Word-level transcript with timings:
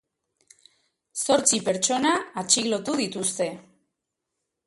Zortzi 1.25 1.59
pertsona 1.67 2.15
atxilotu 2.43 2.97
dituzte. 3.05 3.49